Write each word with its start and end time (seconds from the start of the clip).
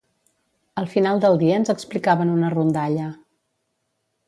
Al 0.81 0.87
final 0.93 1.21
del 1.25 1.37
dia 1.43 1.59
ens 1.61 1.71
explicaven 1.75 2.33
una 2.39 2.51
rondalla 2.55 3.13